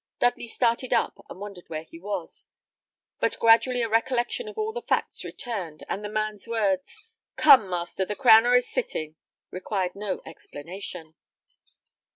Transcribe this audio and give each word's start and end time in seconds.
Dudley 0.17 0.47
started 0.47 0.95
up, 0.95 1.23
and 1.29 1.39
wondered 1.39 1.65
where 1.69 1.83
he 1.83 1.99
was; 1.99 2.47
but 3.19 3.37
gradually 3.37 3.83
a 3.83 3.87
recollection 3.87 4.47
of 4.47 4.57
all 4.57 4.73
the 4.73 4.81
facts 4.81 5.23
returned; 5.23 5.83
and 5.87 6.03
the 6.03 6.09
man's 6.09 6.47
words: 6.47 7.07
"Come, 7.35 7.69
master, 7.69 8.03
the 8.03 8.15
crowner 8.15 8.55
is 8.57 8.67
sitting," 8.67 9.15
required 9.51 9.93
no 9.93 10.23
explanation. 10.25 11.13